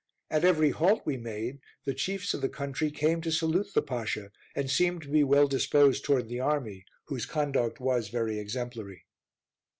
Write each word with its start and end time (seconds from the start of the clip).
At 0.31 0.43
every 0.43 0.71
halt 0.71 1.03
we 1.05 1.15
made, 1.17 1.59
the 1.85 1.93
chiefs 1.93 2.33
of 2.33 2.41
the 2.41 2.49
country 2.49 2.89
came 2.89 3.21
to 3.21 3.31
salute 3.31 3.75
the 3.75 3.83
Pasha, 3.83 4.31
and 4.55 4.67
seemed 4.67 5.03
to 5.03 5.07
be 5.09 5.23
well 5.23 5.47
disposed 5.47 6.03
towards 6.05 6.27
the 6.27 6.39
army, 6.39 6.85
whose 7.05 7.27
conduct 7.27 7.79
was 7.79 8.09
very 8.09 8.39
exemplary. 8.39 9.05